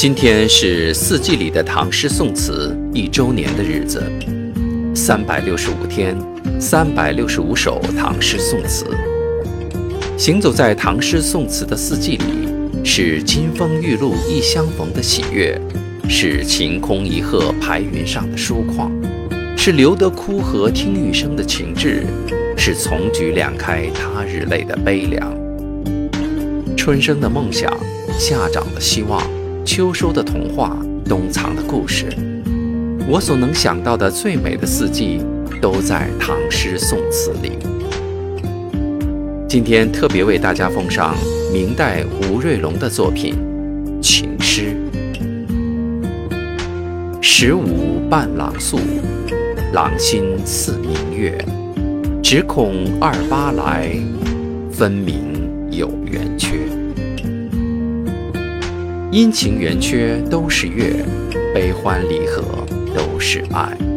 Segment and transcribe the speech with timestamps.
[0.00, 4.02] 今天是四季里的唐诗宋词一周年的日子，
[4.94, 6.16] 三百六十五天，
[6.58, 8.86] 三百六十五首唐诗宋词。
[10.16, 12.48] 行走在唐诗宋词的四季里，
[12.82, 15.60] 是金风玉露一相逢的喜悦，
[16.08, 18.90] 是晴空一鹤排云上的疏旷，
[19.54, 22.06] 是留得枯荷听雨声的情致，
[22.56, 25.30] 是从菊两开他日泪的悲凉。
[26.74, 27.70] 春生的梦想，
[28.18, 29.22] 夏长的希望。
[29.72, 32.06] 秋收的童话，冬藏的故事，
[33.08, 35.20] 我所能想到的最美的四季，
[35.62, 37.52] 都在唐诗宋词里。
[39.48, 41.14] 今天特别为大家奉上
[41.52, 43.36] 明代吴瑞龙的作品
[44.02, 44.74] 《情诗》：
[47.22, 48.76] 十五伴郎宿，
[49.72, 51.38] 郎心似明月。
[52.20, 53.88] 只恐二八来，
[54.72, 56.58] 分明有圆缺。
[59.12, 61.04] 阴晴圆缺都是月，
[61.52, 62.64] 悲欢离合
[62.94, 63.89] 都是爱。